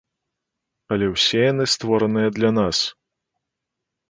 Але 0.95 1.09
ўсе 1.11 1.39
яны 1.51 1.67
створаныя 1.75 2.33
для 2.39 2.51
нас. 2.61 2.77